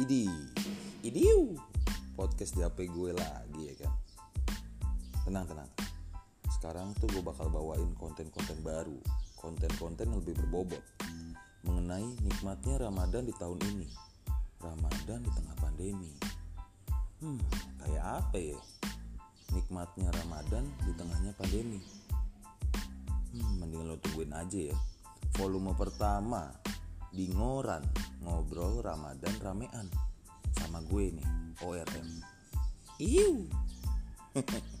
[0.00, 0.32] Idi,
[1.04, 1.60] idiu,
[2.16, 3.92] podcast di HP gue lagi ya kan.
[5.28, 5.68] Tenang tenang.
[6.48, 8.96] Sekarang tuh gue bakal bawain konten-konten baru,
[9.36, 10.80] konten-konten yang lebih berbobot
[11.68, 13.92] mengenai nikmatnya Ramadan di tahun ini.
[14.64, 16.16] Ramadan di tengah pandemi.
[17.20, 17.36] Hmm,
[17.84, 18.60] kayak apa ya?
[19.52, 21.84] Nikmatnya Ramadan di tengahnya pandemi.
[23.36, 24.76] Hmm, mending lo tungguin aja ya.
[25.36, 26.69] Volume pertama
[27.10, 27.82] di Ngoran
[28.22, 29.86] ngobrol Ramadan ramean
[30.54, 31.28] sama gue nih
[31.62, 32.08] ORM.
[33.02, 33.46] Iu.